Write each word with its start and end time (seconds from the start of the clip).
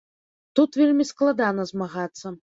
Тут 0.59 0.79
вельмі 0.81 1.07
складана 1.11 1.69
змагацца. 1.75 2.35